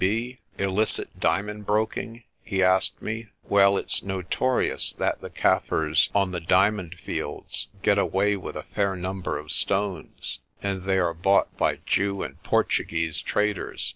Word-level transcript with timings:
D.B. 0.01 0.39
illicit 0.57 1.19
diamond 1.19 1.63
broking?' 1.67 2.23
he 2.43 2.63
asked 2.63 2.99
me. 3.03 3.27
"Well, 3.43 3.77
it's 3.77 4.01
notorious 4.01 4.93
that 4.93 5.21
the 5.21 5.29
Kaffirs 5.29 6.09
on 6.15 6.31
the 6.31 6.39
diamond 6.39 6.95
fields 6.95 7.67
get 7.83 7.99
away 7.99 8.35
with 8.35 8.55
a 8.55 8.63
fair 8.73 8.95
number 8.95 9.37
of 9.37 9.51
stones, 9.51 10.39
and 10.59 10.85
they 10.85 10.97
are 10.97 11.13
bought 11.13 11.55
by 11.55 11.81
Jew 11.85 12.23
and 12.23 12.41
Portuguese 12.41 13.21
traders. 13.21 13.89